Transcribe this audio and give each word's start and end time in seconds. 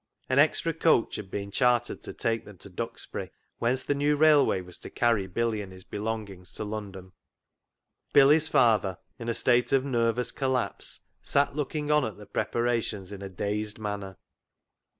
An 0.29 0.39
extra 0.39 0.73
coach 0.73 1.17
had 1.17 1.29
been 1.29 1.51
chartered 1.51 2.01
to 2.01 2.11
take 2.11 2.43
them 2.43 2.57
to 2.57 2.71
Duxbury, 2.71 3.29
whence 3.59 3.83
the 3.83 3.93
new 3.93 4.15
railway 4.17 4.59
was 4.61 4.79
to 4.79 4.89
carry 4.89 5.27
Billy 5.27 5.61
and 5.61 5.71
his 5.71 5.83
belongings 5.83 6.53
to 6.53 6.63
London. 6.63 7.11
Billy's 8.11 8.47
father, 8.47 8.97
in 9.19 9.29
a 9.29 9.35
state 9.35 9.71
of 9.71 9.85
nervous 9.85 10.31
collapse, 10.31 11.01
sat 11.21 11.55
looking 11.55 11.91
on 11.91 12.03
at 12.03 12.17
the 12.17 12.25
preparations 12.25 13.11
in 13.11 13.21
a 13.21 13.29
dazed 13.29 13.77
manner. 13.77 14.17